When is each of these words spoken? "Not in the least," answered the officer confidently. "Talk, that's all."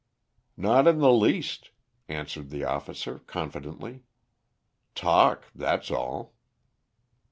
"Not 0.57 0.87
in 0.87 0.97
the 0.97 1.11
least," 1.13 1.69
answered 2.09 2.49
the 2.49 2.63
officer 2.63 3.19
confidently. 3.19 4.01
"Talk, 4.95 5.43
that's 5.53 5.91
all." 5.91 6.33